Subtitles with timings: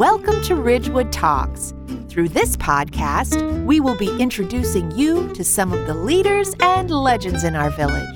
[0.00, 1.74] Welcome to Ridgewood Talks.
[2.08, 7.44] Through this podcast, we will be introducing you to some of the leaders and legends
[7.44, 8.08] in our village.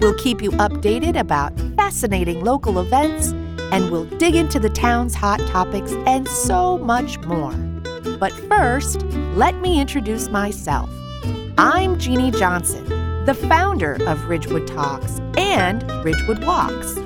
[0.00, 3.28] We'll keep you updated about fascinating local events,
[3.72, 7.54] and we'll dig into the town's hot topics and so much more.
[8.20, 9.00] But first,
[9.34, 10.90] let me introduce myself.
[11.56, 12.84] I'm Jeannie Johnson,
[13.24, 16.98] the founder of Ridgewood Talks and Ridgewood Walks.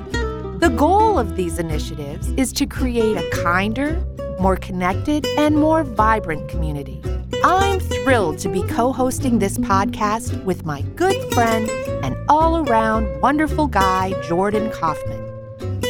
[0.63, 4.01] The goal of these initiatives is to create a kinder,
[4.39, 7.01] more connected, and more vibrant community.
[7.43, 11.69] I'm thrilled to be co hosting this podcast with my good friend
[12.01, 15.21] and all around wonderful guy, Jordan Kaufman.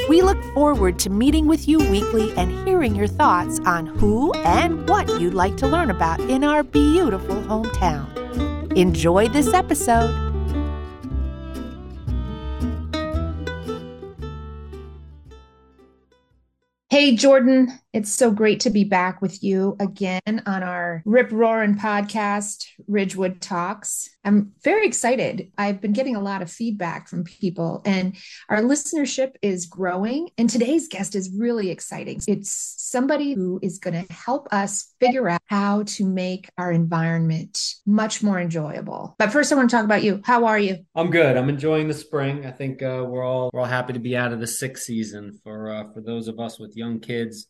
[0.10, 4.90] We look forward to meeting with you weekly and hearing your thoughts on who and
[4.90, 8.76] what you'd like to learn about in our beautiful hometown.
[8.76, 10.23] Enjoy this episode.
[16.94, 21.76] Hey, Jordan, it's so great to be back with you again on our Rip Roaring
[21.76, 24.10] podcast, Ridgewood Talks.
[24.26, 25.52] I'm very excited.
[25.60, 28.16] I've been getting a lot of feedback from people, and
[28.50, 30.30] our listenership is growing.
[30.40, 32.20] And today's guest is really exciting.
[32.28, 37.60] It's somebody who is going to help us figure out how to make our environment
[37.86, 39.14] much more enjoyable.
[39.20, 40.20] But first, I want to talk about you.
[40.24, 40.84] How are you?
[40.96, 41.38] I'm good.
[41.38, 42.48] I'm enjoying the spring.
[42.48, 45.40] I think uh, we're all we're all happy to be out of the sick season
[45.44, 47.48] for uh, for those of us with young kids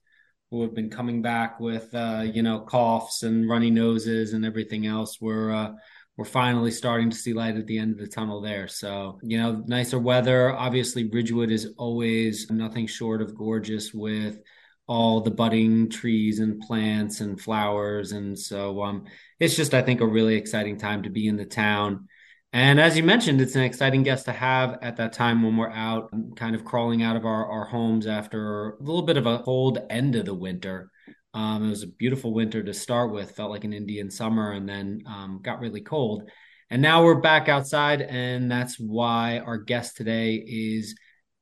[0.53, 4.85] who have been coming back with uh, you know coughs and runny noses and everything
[4.85, 5.19] else.
[5.19, 5.71] We're uh,
[6.15, 8.67] we're finally starting to see light at the end of the tunnel there.
[8.67, 10.53] So you know, nicer weather.
[10.53, 14.39] Obviously, Ridgewood is always nothing short of gorgeous with
[14.85, 19.05] all the budding trees and plants and flowers and so um
[19.39, 22.05] it's just i think a really exciting time to be in the town
[22.53, 25.71] and as you mentioned, it's an exciting guest to have at that time when we're
[25.71, 29.39] out, kind of crawling out of our, our homes after a little bit of a
[29.39, 30.91] cold end of the winter.
[31.33, 34.69] Um, it was a beautiful winter to start with, felt like an Indian summer, and
[34.69, 36.29] then um, got really cold.
[36.69, 40.95] And now we're back outside, and that's why our guest today is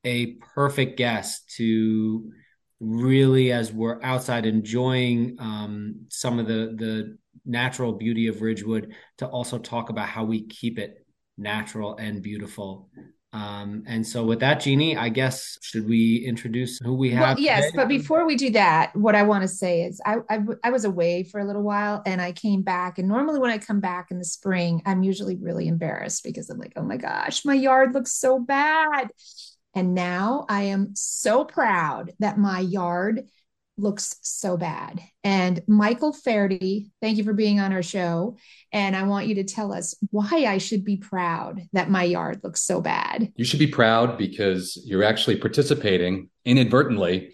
[0.06, 2.32] a perfect guest to
[2.80, 9.28] really, as we're outside enjoying um, some of the the natural beauty of Ridgewood, to
[9.28, 11.01] also talk about how we keep it
[11.42, 12.90] natural and beautiful.
[13.34, 17.38] Um, and so with that, Jeannie, I guess should we introduce who we have?
[17.38, 17.78] Well, yes, today?
[17.78, 20.84] but before we do that, what I want to say is I, I, I was
[20.84, 23.00] away for a little while and I came back.
[23.00, 26.58] And normally when I come back in the spring, I'm usually really embarrassed because I'm
[26.58, 29.12] like, oh my gosh, my yard looks so bad.
[29.74, 33.30] And now I am so proud that my yard
[33.82, 35.02] looks so bad.
[35.24, 38.38] And Michael Faherty, thank you for being on our show.
[38.72, 42.42] And I want you to tell us why I should be proud that my yard
[42.44, 43.32] looks so bad.
[43.36, 47.34] You should be proud because you're actually participating inadvertently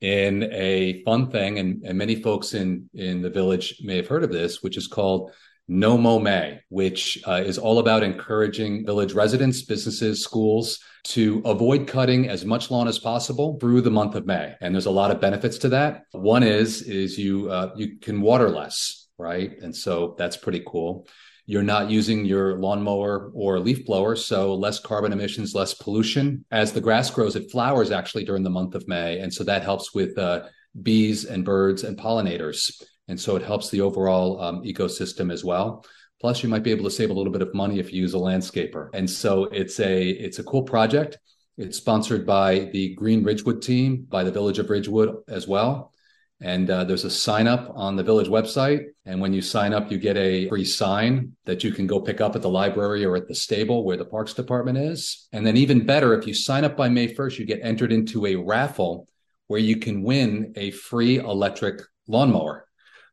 [0.00, 1.58] in a fun thing.
[1.58, 4.86] And, and many folks in, in the village may have heard of this, which is
[4.86, 5.32] called
[5.68, 11.86] no Mow May, which uh, is all about encouraging village residents, businesses, schools to avoid
[11.86, 14.54] cutting as much lawn as possible through the month of May.
[14.60, 16.02] And there's a lot of benefits to that.
[16.12, 19.52] One is is you uh, you can water less, right?
[19.60, 21.06] And so that's pretty cool.
[21.48, 26.44] You're not using your lawnmower or leaf blower, so less carbon emissions, less pollution.
[26.50, 29.62] As the grass grows, it flowers actually during the month of May, and so that
[29.62, 30.46] helps with uh,
[30.82, 32.82] bees and birds and pollinators.
[33.08, 35.84] And so it helps the overall um, ecosystem as well.
[36.20, 38.14] Plus, you might be able to save a little bit of money if you use
[38.14, 38.88] a landscaper.
[38.94, 41.18] And so it's a it's a cool project.
[41.58, 45.92] It's sponsored by the Green Ridgewood team, by the Village of Ridgewood as well.
[46.40, 48.84] And uh, there's a sign up on the village website.
[49.06, 52.20] And when you sign up, you get a free sign that you can go pick
[52.20, 55.28] up at the library or at the stable where the parks department is.
[55.32, 58.26] And then, even better, if you sign up by May 1st, you get entered into
[58.26, 59.08] a raffle
[59.46, 62.65] where you can win a free electric lawnmower.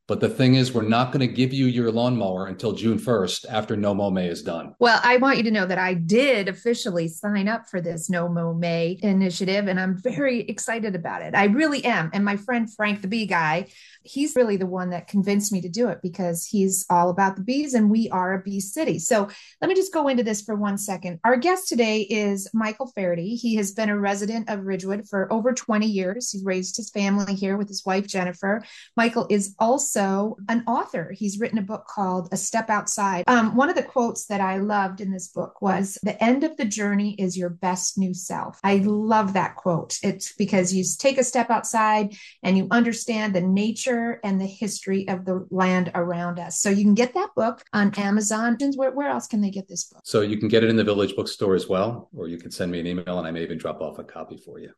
[0.06, 3.46] But the thing is, we're not going to give you your lawnmower until June 1st
[3.50, 4.76] after No Mow May is done.
[4.78, 8.28] Well, I want you to know that I did officially sign up for this No
[8.28, 11.34] Mow May initiative, and I'm very excited about it.
[11.36, 12.10] I really am.
[12.14, 13.68] And my friend Frank, the bee guy,
[14.04, 17.42] he's really the one that convinced me to do it because he's all about the
[17.42, 19.00] bees and we are a bee city.
[19.00, 19.30] So
[19.62, 21.22] let me just go into this for one second.
[21.24, 23.36] Our guest today is Michael Faherty.
[23.36, 26.30] He has been a resident of Ridgewood for over 20 years.
[26.30, 28.66] He's raised his family here with his wife, Jennifer.
[28.98, 31.12] Michael is also also an author.
[31.12, 33.24] He's written a book called A Step Outside.
[33.28, 36.58] Um, one of the quotes that I loved in this book was The end of
[36.58, 38.60] the journey is your best new self.
[38.64, 40.00] I love that quote.
[40.04, 45.08] It's because you take a step outside and you understand the nature and the history
[45.08, 46.60] of the land around us.
[46.60, 48.58] So you can get that book on Amazon.
[48.76, 50.02] Where, where else can they get this book?
[50.04, 52.72] So you can get it in the Village Bookstore as well, or you can send
[52.72, 54.72] me an email and I may even drop off a copy for you.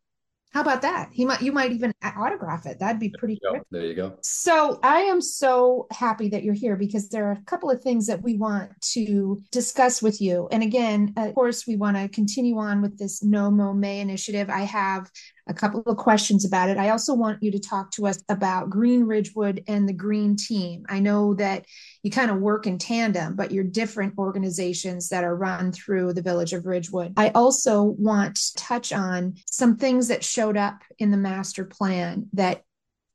[0.51, 1.09] How about that?
[1.11, 2.79] He might you might even autograph it.
[2.79, 4.17] That'd be pretty there There you go.
[4.21, 8.07] So I am so happy that you're here because there are a couple of things
[8.07, 10.47] that we want to discuss with you.
[10.51, 14.49] And again, of course, we want to continue on with this No Mow May initiative.
[14.49, 15.11] I have
[15.47, 16.77] a couple of questions about it.
[16.77, 20.85] I also want you to talk to us about Green Ridgewood and the Green Team.
[20.89, 21.65] I know that
[22.01, 26.21] you kind of work in tandem, but you're different organizations that are run through the
[26.21, 27.13] village of Ridgewood.
[27.17, 32.27] I also want to touch on some things that showed up in the master plan
[32.33, 32.63] that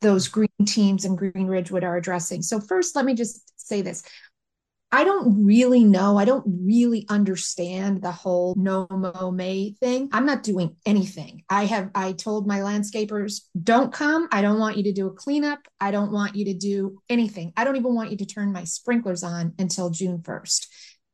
[0.01, 2.43] those green teams and Green Ridgewood are addressing.
[2.43, 4.03] So, first, let me just say this
[4.93, 6.19] I don't really know.
[6.19, 10.09] I don't really understand the whole no mow may thing.
[10.13, 11.45] I'm not doing anything.
[11.49, 14.29] I have, I told my landscapers, don't come.
[14.33, 15.61] I don't want you to do a cleanup.
[15.81, 17.53] I don't want you to do anything.
[17.57, 20.67] I don't even want you to turn my sprinklers on until June 1st.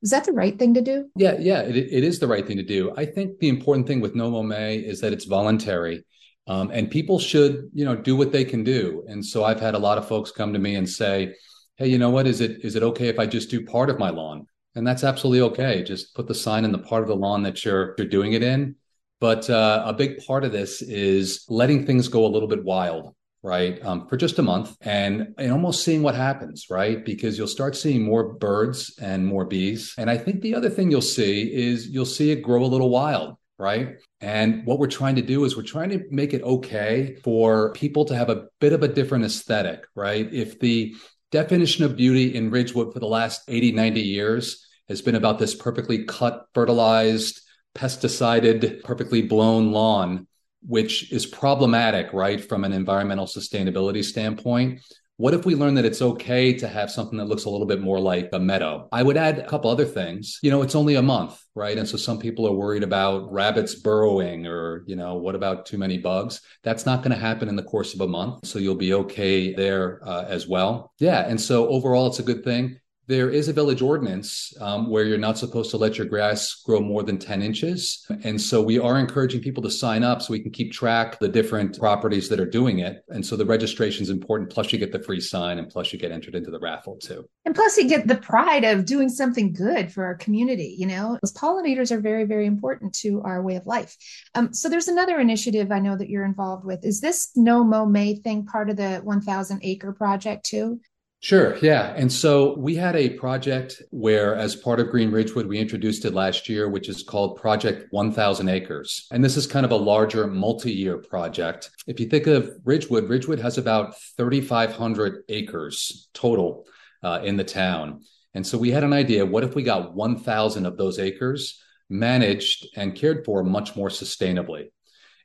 [0.03, 1.11] Is that the right thing to do?
[1.17, 2.93] Yeah, yeah, it, it is the right thing to do.
[2.97, 6.05] I think the important thing with no mow may is that it's voluntary.
[6.49, 9.05] Um, and people should, you know, do what they can do.
[9.09, 11.35] And so I've had a lot of folks come to me and say,
[11.77, 12.27] hey, you know what?
[12.27, 14.47] Is it is it okay if I just do part of my lawn?
[14.75, 15.83] And that's absolutely okay.
[15.83, 18.43] Just put the sign in the part of the lawn that you're you're doing it
[18.43, 18.77] in.
[19.21, 23.15] But uh, a big part of this is letting things go a little bit wild,
[23.43, 23.83] right?
[23.83, 27.03] Um, for just a month and, and almost seeing what happens, right?
[27.03, 29.95] Because you'll start seeing more birds and more bees.
[29.97, 32.91] And I think the other thing you'll see is you'll see it grow a little
[32.91, 33.97] wild right?
[34.21, 38.05] And what we're trying to do is we're trying to make it okay for people
[38.07, 40.33] to have a bit of a different aesthetic, right?
[40.33, 40.95] If the
[41.31, 45.55] definition of beauty in Ridgewood for the last 80, 90 years has been about this
[45.55, 47.41] perfectly cut, fertilized,
[47.75, 50.27] pesticided, perfectly blown lawn,
[50.67, 54.81] which is problematic, right, from an environmental sustainability standpoint.
[55.19, 57.81] What if we learn that it's okay to have something that looks a little bit
[57.81, 58.87] more like a meadow?
[58.93, 60.39] I would add a couple other things.
[60.43, 61.79] You know, it's only a month, right?
[61.79, 65.79] And so some people are worried about rabbits burrowing or, you know, what about too
[65.79, 66.43] many bugs?
[66.65, 68.47] That's not going to happen in the course of a month.
[68.47, 70.93] So you'll be okay there uh, as well.
[70.99, 71.27] Yeah.
[71.27, 72.79] And so overall, it's a good thing
[73.09, 76.81] there is a village ordinance um, where you're not supposed to let your grass grow
[76.81, 78.05] more than 10 inches.
[78.25, 81.29] And so we are encouraging people to sign up so we can keep track the
[81.29, 83.05] different properties that are doing it.
[83.09, 84.51] And so the registration is important.
[84.51, 87.29] Plus, you get the free sign and plus, you get entered into the raffle too.
[87.45, 90.75] And plus, you get the pride of doing something good for our community.
[90.77, 93.97] You know, those pollinators are very, very important to our way of life.
[94.35, 96.85] Um, so there's another initiative I know that you're involved with.
[96.85, 100.81] Is this No Mow May thing part of the 1,000 acre project too?
[101.21, 101.57] Sure.
[101.63, 101.95] Yeah.
[101.97, 106.13] And so we had a project where, as part of Green Ridgewood, we introduced it
[106.13, 109.07] last year, which is called Project 1000 Acres.
[109.11, 111.71] And this is kind of a larger multi year project.
[111.87, 116.67] If you think of Ridgewood, Ridgewood has about 3,500 acres total
[117.03, 118.03] uh, in the town.
[118.35, 122.69] And so we had an idea what if we got 1,000 of those acres managed
[122.77, 124.67] and cared for much more sustainably?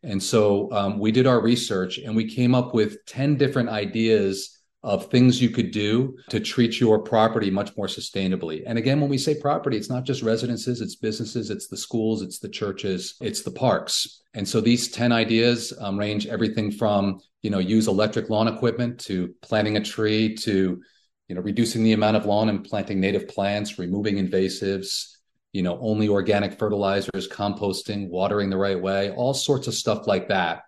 [0.03, 4.57] And so um, we did our research and we came up with 10 different ideas
[4.83, 8.63] of things you could do to treat your property much more sustainably.
[8.65, 12.23] And again, when we say property, it's not just residences, it's businesses, it's the schools,
[12.23, 14.23] it's the churches, it's the parks.
[14.33, 18.99] And so these 10 ideas um, range everything from, you know, use electric lawn equipment
[19.01, 20.81] to planting a tree to,
[21.27, 25.15] you know, reducing the amount of lawn and planting native plants, removing invasives,
[25.53, 30.29] you know, only organic fertilizers, composting, watering the right way, all sorts of stuff like
[30.29, 30.63] that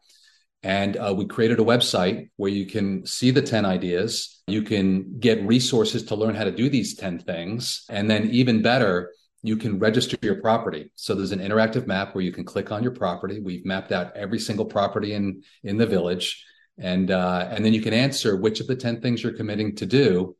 [0.63, 4.41] and uh, we created a website where you can see the 10 ideas.
[4.47, 7.85] You can get resources to learn how to do these 10 things.
[7.89, 10.89] And then, even better, you can register your property.
[10.95, 13.41] So there's an interactive map where you can click on your property.
[13.41, 16.45] We've mapped out every single property in, in the village.
[16.77, 19.85] And, uh, and then you can answer which of the 10 things you're committing to
[19.85, 20.37] do.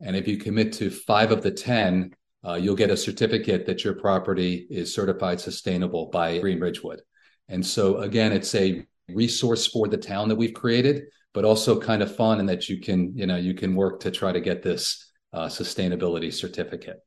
[0.00, 2.14] And if you commit to five of the 10,
[2.46, 7.02] uh, you'll get a certificate that your property is certified sustainable by Green Ridgewood.
[7.48, 12.02] And so, again, it's a resource for the town that we've created, but also kind
[12.02, 14.62] of fun and that you can, you know, you can work to try to get
[14.62, 16.98] this uh, sustainability certificate.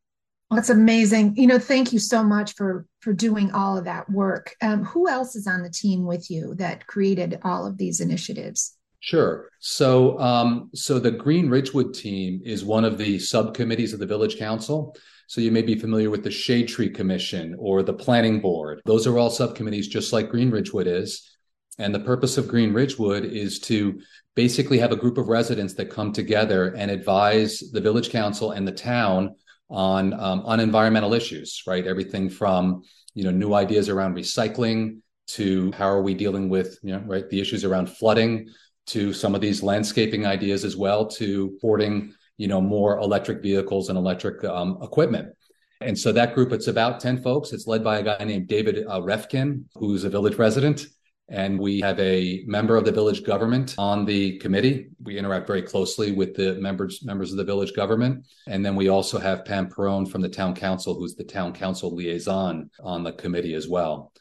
[0.52, 1.36] That's amazing.
[1.36, 4.56] You know, thank you so much for for doing all of that work.
[4.62, 8.76] Um, who else is on the team with you that created all of these initiatives?
[9.00, 9.50] Sure.
[9.60, 14.38] So, um, so the Green Ridgewood team is one of the subcommittees of the Village
[14.38, 14.96] Council.
[15.28, 18.82] So you may be familiar with the Shade Tree Commission or the Planning Board.
[18.86, 21.38] Those are all subcommittees, just like Green Ridgewood is.
[21.80, 24.00] And the purpose of Green Ridgewood is to
[24.36, 28.68] basically have a group of residents that come together and advise the village council and
[28.68, 29.36] the town
[29.70, 31.88] on um, on environmental issues, right?
[31.88, 32.84] Everything from
[33.16, 37.30] you know new ideas around recycling to how are we dealing with you know right
[37.30, 38.50] the issues around flooding
[38.88, 43.90] to some of these landscaping ideas as well to porting you know more electric vehicles
[43.90, 45.34] and electric um, equipment.
[45.82, 47.54] And so that group, it's about 10 folks.
[47.54, 50.86] It's led by a guy named David uh, Refkin, who's a village resident
[51.32, 54.90] And we have a member of the village government on the committee.
[55.04, 58.26] We interact very closely with the members members of the village government.
[58.48, 61.94] And then we also have Pam Perone from the town council, who's the town council
[61.94, 64.12] liaison on the committee as well.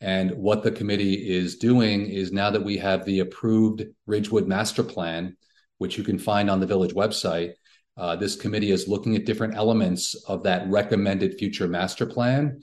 [0.00, 4.84] And what the committee is doing is now that we have the approved Ridgewood master
[4.84, 5.36] plan,
[5.78, 7.54] which you can find on the village website,
[7.96, 12.60] uh, this committee is looking at different elements of that recommended future master plan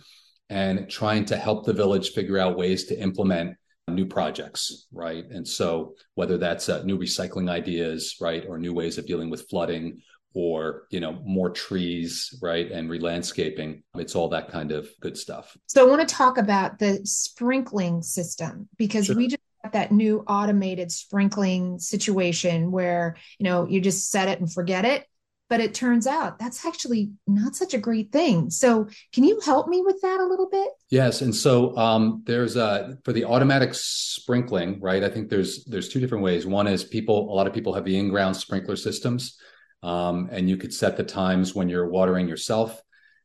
[0.49, 3.57] and trying to help the village figure out ways to implement
[3.87, 5.25] new projects, right?
[5.29, 9.47] And so whether that's uh, new recycling ideas, right, or new ways of dealing with
[9.49, 10.01] flooding,
[10.33, 15.55] or you know more trees, right, and relandscaping, it's all that kind of good stuff.
[15.67, 19.15] So I want to talk about the sprinkling system because sure.
[19.15, 24.39] we just got that new automated sprinkling situation where you know you just set it
[24.39, 25.05] and forget it
[25.49, 28.49] but it turns out that's actually not such a great thing.
[28.49, 30.69] So, can you help me with that a little bit?
[30.89, 35.03] Yes, and so um, there's a for the automatic sprinkling, right?
[35.03, 36.45] I think there's there's two different ways.
[36.45, 39.37] One is people, a lot of people have the in-ground sprinkler systems,
[39.83, 42.81] um, and you could set the times when you're watering yourself.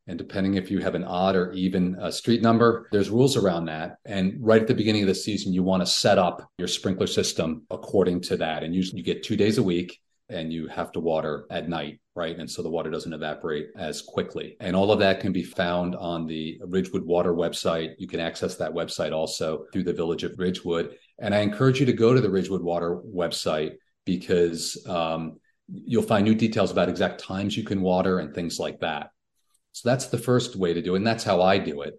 [0.07, 3.99] And depending if you have an odd or even street number, there's rules around that.
[4.05, 7.07] And right at the beginning of the season, you want to set up your sprinkler
[7.07, 8.65] system according to that.
[8.65, 12.01] And usually you get two days a week and you have to water at night,
[12.21, 12.39] right?
[12.39, 14.55] And so the water doesn't evaporate as quickly.
[14.61, 17.95] And all of that can be found on the Ridgewood Water website.
[17.97, 20.97] You can access that website also through the Village of Ridgewood.
[21.19, 26.27] And I encourage you to go to the Ridgewood Water website because um, you'll find
[26.27, 29.13] new details about exact times you can water and things like that.
[29.73, 30.99] So that's the first way to do it.
[30.99, 31.95] And that's how I do it.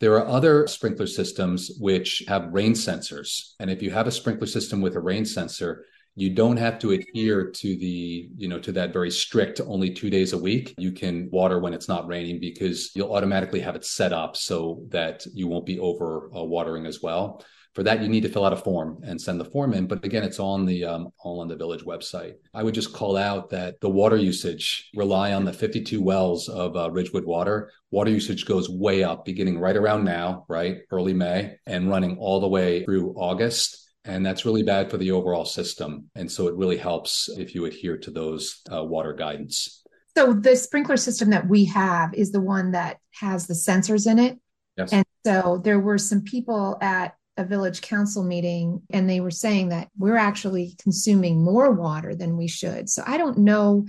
[0.00, 3.52] There are other sprinkler systems which have rain sensors.
[3.60, 5.84] And if you have a sprinkler system with a rain sensor,
[6.16, 10.10] you don't have to adhere to the you know to that very strict only two
[10.10, 10.74] days a week.
[10.78, 14.82] You can water when it's not raining because you'll automatically have it set up so
[14.88, 17.44] that you won't be over uh, watering as well.
[17.74, 19.86] For that you need to fill out a form and send the form in.
[19.86, 22.34] But again it's on the um, all on the village website.
[22.52, 26.76] I would just call out that the water usage rely on the 52 wells of
[26.76, 27.70] uh, ridgewood water.
[27.92, 32.40] Water usage goes way up beginning right around now right early may and running all
[32.40, 36.10] the way through august and that's really bad for the overall system.
[36.14, 39.82] And so it really helps if you adhere to those uh, water guidance.
[40.16, 44.18] So the sprinkler system that we have is the one that has the sensors in
[44.18, 44.38] it.
[44.76, 44.92] Yes.
[44.92, 49.68] And so there were some people at a village council meeting and they were saying
[49.68, 52.90] that we're actually consuming more water than we should.
[52.90, 53.86] So I don't know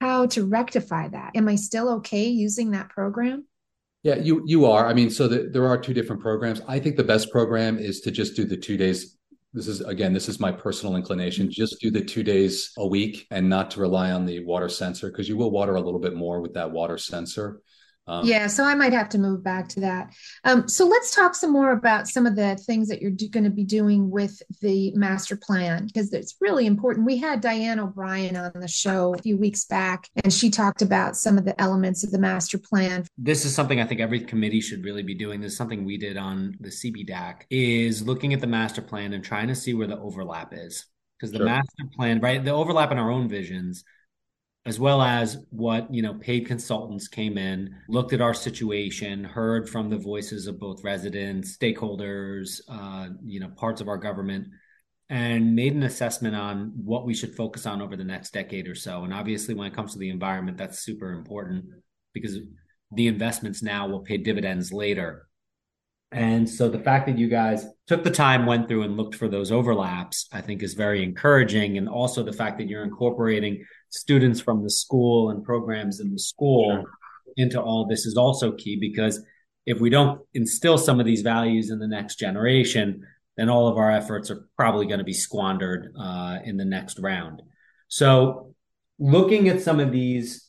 [0.00, 1.32] how to rectify that.
[1.34, 3.46] Am I still okay using that program?
[4.02, 4.86] Yeah, you you are.
[4.86, 6.60] I mean, so the, there are two different programs.
[6.68, 9.16] I think the best program is to just do the two days
[9.56, 11.46] this is again this is my personal inclination.
[11.46, 11.52] Mm-hmm.
[11.52, 15.10] Just do the two days a week and not to rely on the water sensor
[15.10, 17.62] because you will water a little bit more with that water sensor
[18.08, 20.14] um, yeah, so I might have to move back to that.
[20.44, 23.50] Um, so let's talk some more about some of the things that you're going to
[23.50, 27.06] be doing with the master plan because it's really important.
[27.06, 31.16] We had Diane O'Brien on the show a few weeks back, and she talked about
[31.16, 33.04] some of the elements of the master plan.
[33.18, 35.40] This is something I think every committee should really be doing.
[35.40, 39.24] This is something we did on the CBDAC is looking at the master plan and
[39.24, 40.86] trying to see where the overlap is
[41.18, 41.46] because the sure.
[41.46, 43.82] master plan, right, the overlap in our own visions
[44.66, 49.68] as well as what you know paid consultants came in looked at our situation heard
[49.68, 54.48] from the voices of both residents stakeholders uh, you know parts of our government
[55.08, 58.74] and made an assessment on what we should focus on over the next decade or
[58.74, 59.04] so.
[59.04, 61.64] And obviously when it comes to the environment that's super important
[62.12, 62.38] because
[62.92, 65.28] the investments now will pay dividends later.
[66.10, 69.28] And so the fact that you guys took the time, went through and looked for
[69.28, 71.78] those overlaps, I think is very encouraging.
[71.78, 76.18] And also the fact that you're incorporating students from the school and programs in the
[76.18, 76.84] school
[77.36, 79.24] into all this is also key because
[79.66, 83.04] if we don't instill some of these values in the next generation,
[83.36, 86.98] then all of our efforts are probably going to be squandered uh, in the next
[86.98, 87.42] round.
[87.88, 88.54] So,
[88.98, 90.48] looking at some of these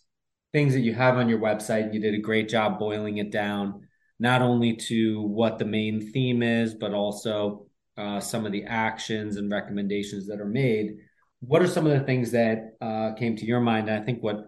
[0.53, 3.86] things that you have on your website, you did a great job boiling it down,
[4.19, 9.37] not only to what the main theme is, but also uh, some of the actions
[9.37, 10.97] and recommendations that are made
[11.39, 13.89] what are some of the things that uh, came to your mind?
[13.89, 14.47] And I think what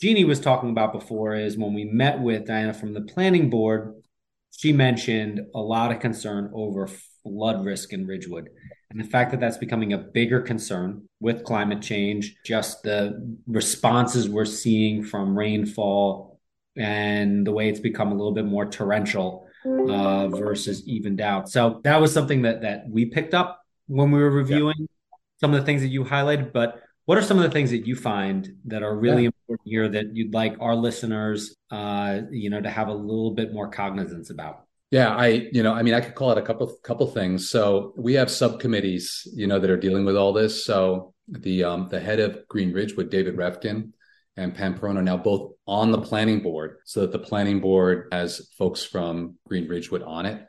[0.00, 4.02] Jeannie was talking about before is when we met with Diana from the planning board,
[4.50, 6.88] she mentioned a lot of concern over
[7.22, 8.48] flood risk in Ridgewood.
[8.90, 14.28] And the fact that that's becoming a bigger concern with climate change, just the responses
[14.28, 16.31] we're seeing from rainfall
[16.76, 21.48] and the way it's become a little bit more torrential uh, versus evened out.
[21.48, 24.88] So that was something that that we picked up when we were reviewing
[25.40, 27.86] some of the things that you highlighted, but what are some of the things that
[27.86, 29.28] you find that are really yeah.
[29.28, 33.52] important here that you'd like our listeners, uh, you know, to have a little bit
[33.52, 34.66] more cognizance about?
[34.92, 37.50] Yeah, I, you know, I mean, I could call it a couple couple things.
[37.50, 40.64] So we have subcommittees, you know, that are dealing with all this.
[40.64, 43.92] So the um, the head of Green Ridge Ridgewood, David Refkin,
[44.36, 48.08] and Pam Perrone are now both on the planning board, so that the planning board
[48.12, 50.46] has folks from Green Ridgewood on it.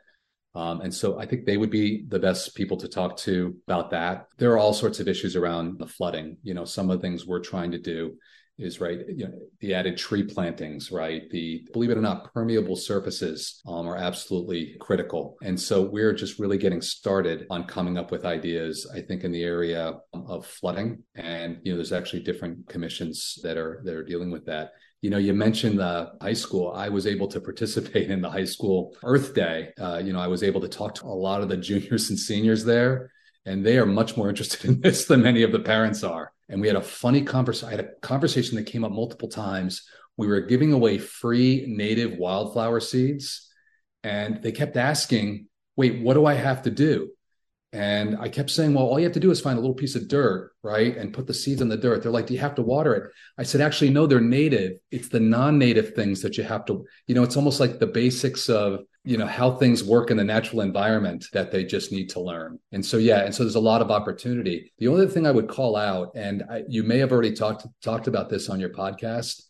[0.54, 3.90] Um, and so I think they would be the best people to talk to about
[3.90, 4.26] that.
[4.38, 6.36] There are all sorts of issues around the flooding.
[6.42, 8.16] You know, some of the things we're trying to do
[8.58, 11.28] is right you know the added tree plantings right?
[11.30, 15.36] The believe it or not permeable surfaces um, are absolutely critical.
[15.42, 19.32] And so we're just really getting started on coming up with ideas i think in
[19.32, 21.02] the area of flooding.
[21.14, 24.72] And you know there's actually different commissions that are that are dealing with that.
[25.02, 26.72] You know you mentioned the high school.
[26.74, 29.72] I was able to participate in the high school earth day.
[29.80, 32.18] Uh, you know i was able to talk to a lot of the juniors and
[32.18, 33.10] seniors there
[33.46, 36.60] and they are much more interested in this than many of the parents are and
[36.60, 37.68] we had a funny conversation.
[37.68, 39.88] I had a conversation that came up multiple times.
[40.16, 43.50] We were giving away free native wildflower seeds,
[44.02, 47.10] and they kept asking, "Wait, what do I have to do?"
[47.74, 49.96] And I kept saying, well, all you have to do is find a little piece
[49.96, 50.96] of dirt, right?
[50.96, 52.02] And put the seeds in the dirt.
[52.04, 53.10] They're like, do you have to water it?
[53.36, 54.78] I said, actually, no, they're native.
[54.92, 57.88] It's the non native things that you have to, you know, it's almost like the
[57.88, 62.10] basics of, you know, how things work in the natural environment that they just need
[62.10, 62.60] to learn.
[62.70, 63.24] And so, yeah.
[63.24, 64.72] And so there's a lot of opportunity.
[64.78, 68.06] The only thing I would call out, and I, you may have already talked, talked
[68.06, 69.42] about this on your podcast,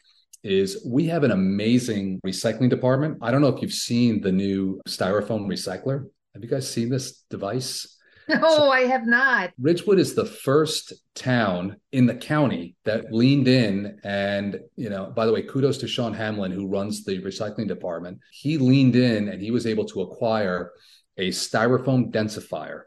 [0.43, 3.19] is we have an amazing recycling department.
[3.21, 6.07] I don't know if you've seen the new styrofoam recycler.
[6.33, 7.94] Have you guys seen this device?
[8.29, 9.53] No, so I have not.
[9.61, 15.27] Ridgewood is the first town in the county that leaned in and, you know, by
[15.27, 18.19] the way, kudos to Sean Hamlin, who runs the recycling department.
[18.31, 20.73] He leaned in and he was able to acquire
[21.17, 22.83] a styrofoam densifier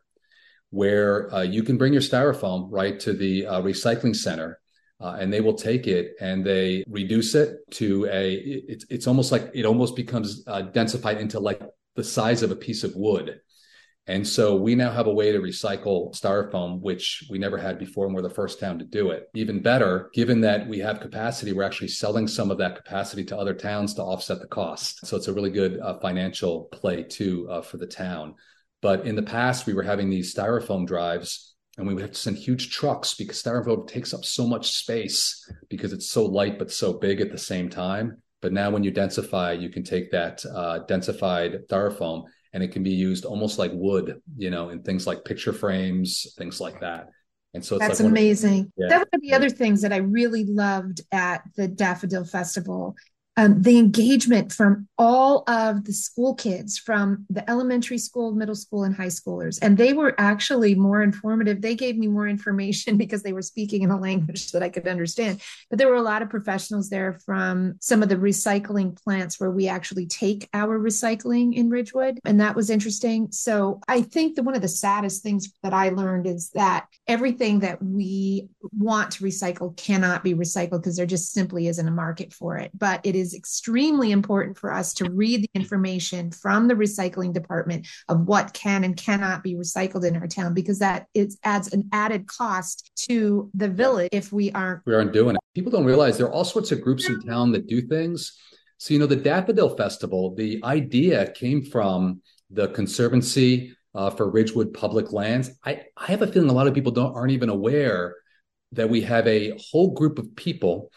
[0.70, 4.60] where uh, you can bring your styrofoam right to the uh, recycling center
[5.00, 9.32] uh, and they will take it and they reduce it to a it's it's almost
[9.32, 11.62] like it almost becomes uh, densified into like
[11.96, 13.40] the size of a piece of wood
[14.08, 18.06] and so we now have a way to recycle styrofoam, which we never had before,
[18.06, 19.30] and we're the first town to do it.
[19.36, 23.38] Even better, given that we have capacity, we're actually selling some of that capacity to
[23.38, 25.06] other towns to offset the cost.
[25.06, 28.36] So it's a really good uh, financial play too uh, for the town.
[28.82, 32.18] But in the past, we were having these styrofoam drives and we would have to
[32.18, 36.72] send huge trucks because styrofoam takes up so much space because it's so light but
[36.72, 38.22] so big at the same time.
[38.42, 42.26] But now, when you densify, you can take that uh, densified styrofoam
[42.58, 46.34] and it can be used almost like wood, you know, in things like picture frames,
[46.40, 47.12] things like that.
[47.54, 48.74] And so that's like amazing.
[48.76, 48.88] yeah.
[48.90, 52.96] That one of the other things that I really loved at the Daffodil Festival
[53.38, 58.84] um, the engagement from all of the school kids from the elementary school, middle school,
[58.84, 59.60] and high schoolers.
[59.62, 61.62] And they were actually more informative.
[61.62, 64.88] They gave me more information because they were speaking in a language that I could
[64.88, 65.42] understand.
[65.70, 69.52] But there were a lot of professionals there from some of the recycling plants where
[69.52, 72.20] we actually take our recycling in Ridgewood.
[72.26, 73.32] And that was interesting.
[73.32, 77.60] So I think that one of the saddest things that I learned is that everything
[77.60, 82.34] that we want to recycle cannot be recycled because there just simply isn't a market
[82.34, 82.72] for it.
[82.74, 87.34] But it is is extremely important for us to read the information from the recycling
[87.34, 91.74] department of what can and cannot be recycled in our town because that it adds
[91.74, 95.42] an added cost to the village if we aren't we aren't doing it.
[95.54, 98.38] People don't realize there are all sorts of groups in town that do things.
[98.78, 104.74] So you know the Daffodil Festival, the idea came from the Conservancy uh, for Ridgewood
[104.74, 105.52] Public Lands.
[105.66, 108.16] I, I have a feeling a lot of people don't aren't even aware
[108.74, 110.92] that we have a whole group of people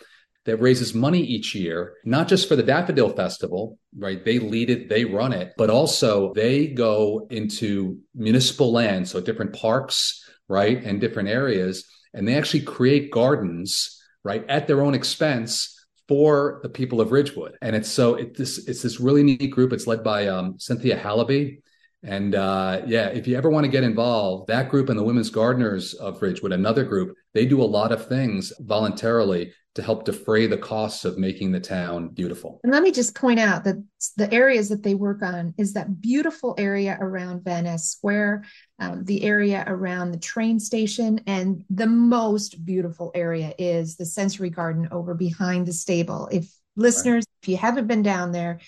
[0.46, 4.24] that raises money each year, not just for the Daffodil Festival, right?
[4.24, 9.52] They lead it, they run it, but also they go into municipal land, so different
[9.52, 15.76] parks, right, and different areas, and they actually create gardens, right, at their own expense
[16.08, 17.56] for the people of Ridgewood.
[17.62, 19.72] And it's so it, this it's this really neat group.
[19.72, 21.60] It's led by um, Cynthia Hallaby.
[22.02, 25.30] And uh, yeah, if you ever want to get involved, that group and the Women's
[25.30, 30.46] Gardeners of Ridgewood, another group, they do a lot of things voluntarily to help defray
[30.46, 32.60] the costs of making the town beautiful.
[32.64, 33.76] And let me just point out that
[34.16, 38.44] the areas that they work on is that beautiful area around Van Neste, Square,
[38.80, 44.50] um, the area around the train station, and the most beautiful area is the sensory
[44.50, 46.28] garden over behind the stable.
[46.32, 47.42] If listeners, right.
[47.42, 48.58] if you haven't been down there,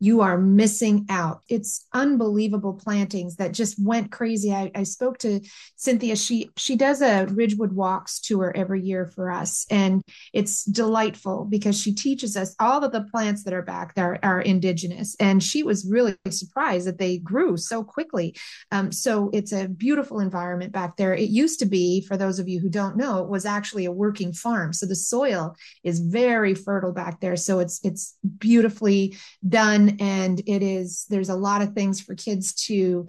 [0.00, 1.42] you are missing out.
[1.48, 4.52] It's unbelievable plantings that just went crazy.
[4.52, 5.40] I, I, spoke to
[5.76, 6.16] Cynthia.
[6.16, 11.78] She she does a Ridgewood Walks tour every year for us, and it's delightful because
[11.78, 15.14] she teaches us all of the plants that are back there are indigenous.
[15.20, 18.34] And she was really surprised that they grew so quickly.
[18.72, 21.14] Um, so it's a beautiful environment back there.
[21.14, 23.92] It used to be, for those of you who don't know, it was actually a
[23.92, 24.72] working farm.
[24.72, 27.36] So the soil is very fertile back there.
[27.36, 32.52] So it's it's beautifully done and it is there's a lot of things for kids
[32.66, 33.06] to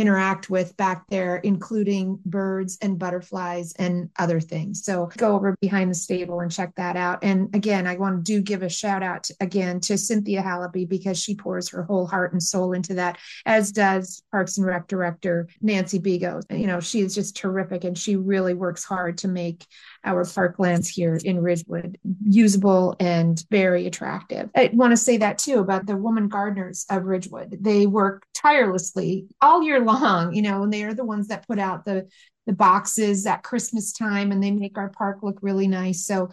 [0.00, 4.82] interact with back there, including birds and butterflies and other things.
[4.82, 7.22] So go over behind the stable and check that out.
[7.22, 10.88] And again, I want to do give a shout out to, again to Cynthia Hallaby
[10.88, 14.88] because she pours her whole heart and soul into that, as does Parks and Rec
[14.88, 16.40] director Nancy Bigo.
[16.50, 19.66] You know, she is just terrific and she really works hard to make
[20.04, 24.50] our parklands here in Ridgewood usable and very attractive.
[24.56, 27.58] I want to say that too about the woman gardeners of Ridgewood.
[27.60, 31.58] They work tirelessly all year long, you know, and they are the ones that put
[31.58, 32.08] out the
[32.46, 36.04] the boxes at Christmas time and they make our park look really nice.
[36.04, 36.30] So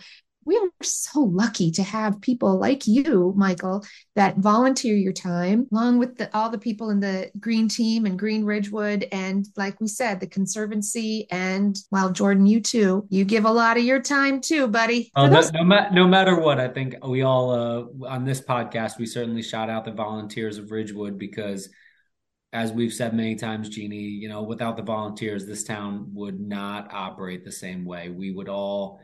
[0.48, 6.00] we are so lucky to have people like you, Michael, that volunteer your time along
[6.00, 9.08] with the, all the people in the green team and Green Ridgewood.
[9.12, 11.28] And like we said, the Conservancy.
[11.32, 15.12] And while well, Jordan, you too, you give a lot of your time too, buddy.
[15.18, 18.98] Oh, no, no, ma- no, matter what, I think we all, uh, on this podcast,
[18.98, 21.70] we certainly shout out the volunteers of Ridgewood because
[22.54, 26.94] as we've said many times, Jeannie, you know, without the volunteers, this town would not
[26.94, 28.08] operate the same way.
[28.08, 29.02] We would all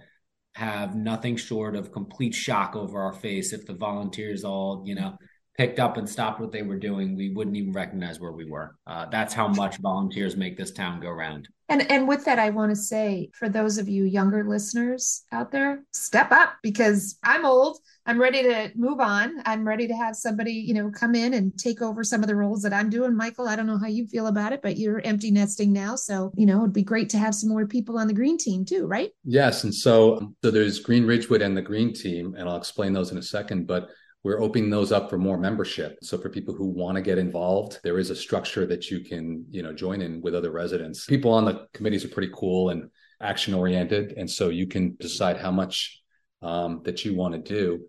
[0.55, 5.17] have nothing short of complete shock over our face if the volunteers all, you know,
[5.57, 7.15] picked up and stopped what they were doing.
[7.15, 8.75] We wouldn't even recognize where we were.
[8.87, 11.47] Uh, that's how much volunteers make this town go round.
[11.69, 15.51] And and with that, I want to say for those of you younger listeners out
[15.51, 17.77] there, step up because I'm old.
[18.05, 19.41] I'm ready to move on.
[19.45, 22.35] I'm ready to have somebody, you know, come in and take over some of the
[22.35, 23.15] roles that I'm doing.
[23.15, 25.95] Michael, I don't know how you feel about it, but you're empty nesting now.
[25.95, 28.65] So, you know, it'd be great to have some more people on the green team
[28.65, 29.11] too, right?
[29.23, 29.63] Yes.
[29.63, 33.17] And so so there's Green Ridgewood and the green team, and I'll explain those in
[33.17, 33.67] a second.
[33.67, 33.87] But
[34.23, 35.97] we're opening those up for more membership.
[36.01, 39.45] So for people who want to get involved, there is a structure that you can,
[39.49, 41.05] you know, join in with other residents.
[41.05, 42.89] People on the committees are pretty cool and
[43.21, 44.13] action oriented.
[44.15, 46.01] And so you can decide how much
[46.41, 47.81] um, that you want to do.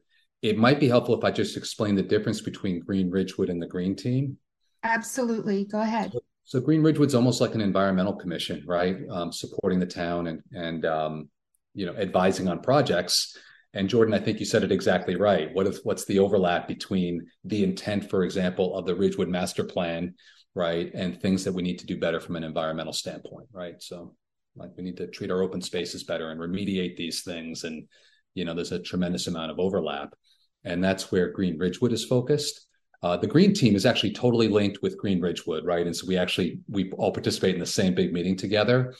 [0.42, 3.66] It might be helpful if I just explain the difference between Green Ridgewood and the
[3.66, 4.36] Green Team.
[4.82, 5.64] Absolutely.
[5.64, 6.12] Go ahead.
[6.12, 8.96] So, so Green Ridgewood's almost like an environmental commission, right?
[9.08, 11.28] Um, supporting the town and, and um,
[11.74, 13.38] you know, advising on projects
[13.74, 15.52] and Jordan, I think you said it exactly right.
[15.52, 20.14] What is what's the overlap between the intent, for example, of the Ridgewood Master Plan,
[20.54, 23.74] right, and things that we need to do better from an environmental standpoint, right?
[23.82, 24.14] So,
[24.54, 27.86] like we need to treat our open spaces better and remediate these things, and
[28.34, 30.14] you know, there's a tremendous amount of overlap,
[30.64, 32.68] and that's where Green Ridgewood is focused.
[33.02, 35.84] Uh, the green team is actually totally linked with Green Ridgewood, right?
[35.84, 38.94] And so we actually we all participate in the same big meeting together.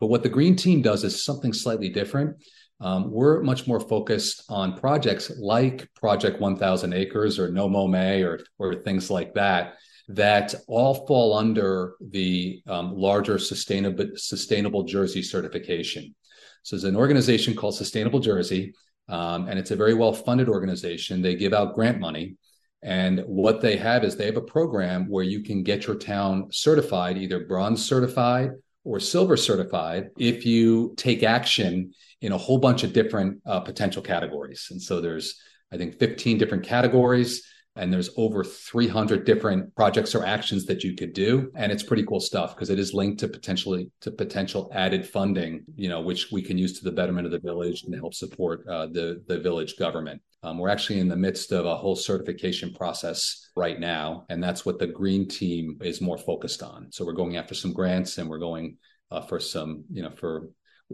[0.00, 2.36] But what the green team does is something slightly different
[2.84, 8.22] um, we're much more focused on projects like Project 1000 Acres or No Mow May
[8.22, 9.76] or, or things like that,
[10.08, 16.14] that all fall under the um, larger sustainable, sustainable Jersey certification.
[16.62, 18.74] So there's an organization called Sustainable Jersey,
[19.08, 21.22] um, and it's a very well funded organization.
[21.22, 22.36] They give out grant money.
[22.82, 26.48] And what they have is they have a program where you can get your town
[26.50, 28.50] certified, either bronze certified
[28.84, 31.92] or silver certified, if you take action
[32.24, 34.68] in a whole bunch of different uh, potential categories.
[34.70, 35.38] And so there's,
[35.70, 37.42] I think, 15 different categories
[37.76, 41.50] and there's over 300 different projects or actions that you could do.
[41.54, 45.64] And it's pretty cool stuff because it is linked to potentially to potential added funding
[45.76, 48.66] you know which we can use to the betterment of the village and help support
[48.68, 50.22] uh, the the village government.
[50.42, 54.64] Um, we're actually in the midst of a whole certification process right now and that's
[54.64, 56.90] what the green team is more focused on.
[56.90, 58.78] So we're going after some grants and we're going
[59.10, 60.48] uh, for some you know for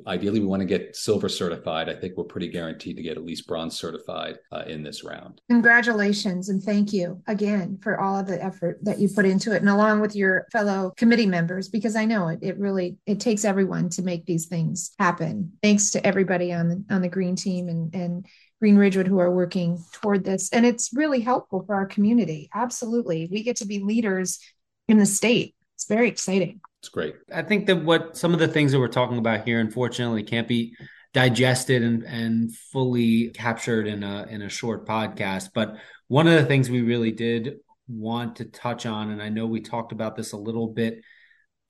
[0.06, 1.88] Ideally, we want to get silver certified.
[1.88, 5.40] I think we're pretty guaranteed to get at least bronze certified uh, in this round.
[5.50, 9.60] Congratulations and thank you again for all of the effort that you put into it,
[9.60, 12.38] and along with your fellow committee members, because I know it.
[12.42, 15.52] It really it takes everyone to make these things happen.
[15.62, 18.26] Thanks to everybody on the on the green team and and
[18.60, 22.48] Green Ridgewood who are working toward this, and it's really helpful for our community.
[22.54, 24.38] Absolutely, we get to be leaders
[24.86, 25.54] in the state.
[25.76, 26.60] It's very exciting.
[26.80, 27.14] It's great.
[27.32, 30.48] I think that what some of the things that we're talking about here, unfortunately, can't
[30.48, 30.74] be
[31.12, 35.50] digested and, and fully captured in a in a short podcast.
[35.54, 35.76] But
[36.08, 39.60] one of the things we really did want to touch on, and I know we
[39.60, 41.02] talked about this a little bit,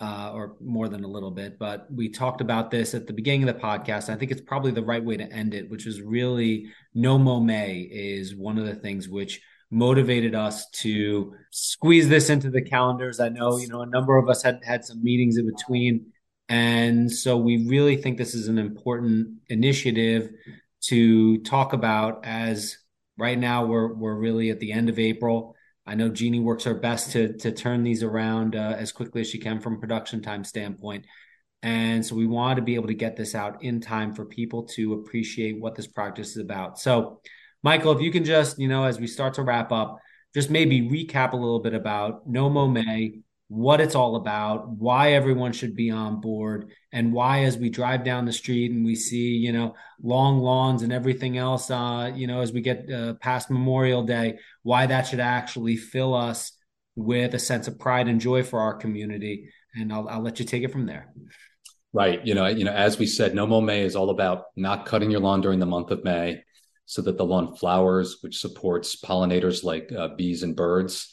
[0.00, 3.48] uh, or more than a little bit, but we talked about this at the beginning
[3.48, 4.10] of the podcast.
[4.10, 7.40] I think it's probably the right way to end it, which is really no mow
[7.40, 13.20] may is one of the things which motivated us to squeeze this into the calendars.
[13.20, 16.06] I know, you know, a number of us had had some meetings in between.
[16.48, 20.30] And so we really think this is an important initiative
[20.82, 22.76] to talk about as
[23.16, 25.54] right now we're we're really at the end of April.
[25.86, 29.28] I know Jeannie works her best to to turn these around uh, as quickly as
[29.30, 31.06] she can from production time standpoint.
[31.62, 34.64] And so we want to be able to get this out in time for people
[34.68, 36.78] to appreciate what this practice is about.
[36.78, 37.20] So
[37.62, 39.98] Michael, if you can just, you know, as we start to wrap up,
[40.34, 45.12] just maybe recap a little bit about No Mow May, what it's all about, why
[45.12, 48.94] everyone should be on board, and why, as we drive down the street and we
[48.94, 53.14] see, you know, long lawns and everything else, uh, you know, as we get uh,
[53.14, 56.52] past Memorial Day, why that should actually fill us
[56.94, 59.50] with a sense of pride and joy for our community.
[59.74, 61.12] And I'll, I'll let you take it from there.
[61.92, 62.24] Right.
[62.24, 65.10] You know, you know, as we said, No Mow May is all about not cutting
[65.10, 66.42] your lawn during the month of May
[66.86, 71.08] so that the lawn flowers, which supports pollinators like uh, bees and birds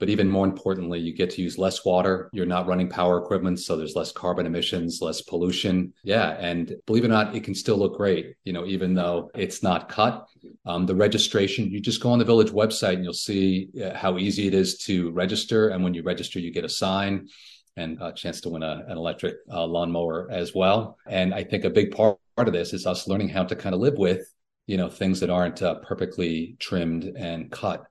[0.00, 2.30] but even more importantly, you get to use less water.
[2.32, 5.92] You're not running power equipment, so there's less carbon emissions, less pollution.
[6.02, 8.34] Yeah, and believe it or not, it can still look great.
[8.44, 10.26] You know, even though it's not cut.
[10.64, 14.16] Um, the registration, you just go on the village website and you'll see uh, how
[14.16, 15.68] easy it is to register.
[15.68, 17.28] And when you register, you get a sign
[17.76, 20.96] and a chance to win a, an electric uh, lawnmower as well.
[21.06, 23.82] And I think a big part of this is us learning how to kind of
[23.82, 24.32] live with,
[24.70, 27.82] you know, things that aren't uh, perfectly trimmed and cut,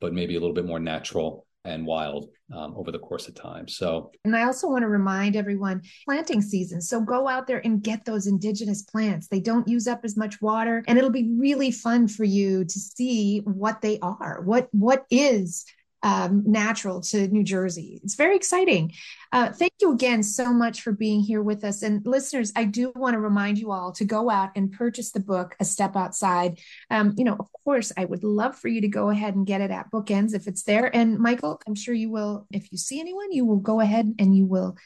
[0.00, 3.66] but maybe a little bit more natural and wild um, over the course of time.
[3.66, 6.80] So, and I also want to remind everyone planting season.
[6.80, 9.26] So go out there and get those indigenous plants.
[9.26, 12.78] They don't use up as much water, and it'll be really fun for you to
[12.78, 14.40] see what they are.
[14.44, 15.64] What what is
[16.02, 18.00] um, natural to New Jersey.
[18.04, 18.92] It's very exciting.
[19.32, 21.82] Uh, thank you again so much for being here with us.
[21.82, 25.20] And listeners, I do want to remind you all to go out and purchase the
[25.20, 26.60] book, A Step Outside.
[26.90, 29.60] Um, you know, of course, I would love for you to go ahead and get
[29.60, 30.94] it at Bookends if it's there.
[30.94, 34.36] And Michael, I'm sure you will, if you see anyone, you will go ahead and
[34.36, 34.76] you will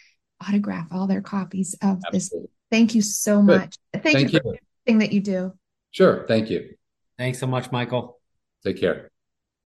[0.46, 2.12] autograph all their copies of Absolutely.
[2.12, 2.50] this.
[2.70, 3.60] Thank you so Good.
[3.60, 3.76] much.
[3.92, 5.52] Thank, Thank you, you for everything that you do.
[5.90, 6.24] Sure.
[6.26, 6.74] Thank you.
[7.18, 8.18] Thanks so much, Michael.
[8.64, 9.11] Take care.